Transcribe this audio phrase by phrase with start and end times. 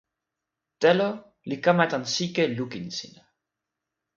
[0.81, 1.09] telo
[1.49, 3.23] li kama tan sike lukin sina.